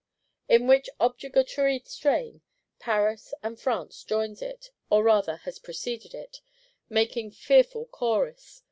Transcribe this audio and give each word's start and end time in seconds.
In 0.49 0.65
which 0.65 0.89
objurgatory 0.99 1.79
strain 1.85 2.41
Paris 2.79 3.35
and 3.43 3.59
France 3.59 4.03
joins 4.03 4.41
it, 4.41 4.71
or 4.89 5.03
rather 5.03 5.35
has 5.45 5.59
preceded 5.59 6.15
it; 6.15 6.41
making 6.89 7.29
fearful 7.29 7.85
chorus. 7.85 8.59